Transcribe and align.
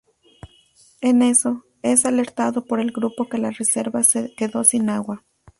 En 1.01 1.21
eso, 1.21 1.63
es 1.83 2.05
alertado 2.07 2.65
por 2.65 2.79
el 2.79 2.91
grupo 2.91 3.29
que 3.29 3.37
la 3.37 3.51
reserva 3.51 4.01
se 4.01 4.33
quedó 4.33 4.63
sin 4.63 4.89
agua. 4.89 5.23